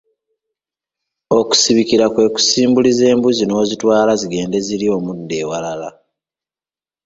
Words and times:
Okusibikira 1.39 2.05
kwe 2.13 2.25
kusimbuliza 2.35 3.03
embuzi 3.13 3.43
n’ozitwala 3.45 4.11
zigende 4.21 4.57
zirye 4.65 4.89
omuddo 4.97 5.35
ewalala. 5.43 5.89